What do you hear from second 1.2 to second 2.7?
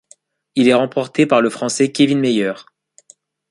par le Français Kévin Mayer.